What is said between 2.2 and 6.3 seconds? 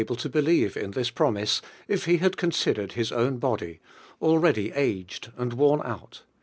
considered his own body, already aged and worn out.